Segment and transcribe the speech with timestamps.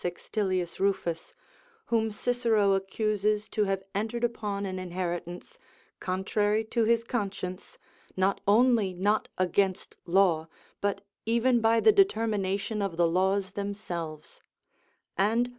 [0.03, 1.35] Sextilius Rufus,
[1.93, 5.59] whom Cicero accuses to have entered upon an inheritance
[5.99, 7.77] contrary to his conscience,
[8.17, 10.47] not only not against law,
[10.81, 14.41] but even by the determination of the laws themselves;
[15.19, 15.49] and M.